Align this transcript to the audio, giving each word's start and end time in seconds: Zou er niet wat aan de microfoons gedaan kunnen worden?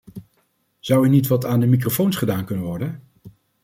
Zou 0.79 1.03
er 1.03 1.09
niet 1.09 1.27
wat 1.27 1.45
aan 1.45 1.59
de 1.59 1.65
microfoons 1.65 2.15
gedaan 2.15 2.45
kunnen 2.45 2.65
worden? 2.65 3.03